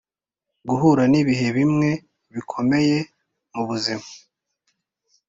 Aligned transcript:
guhura 0.67 1.03
nibihe 1.11 1.47
bimwe 1.57 1.89
bikomeye 2.33 2.97
mubuzima 3.53 4.05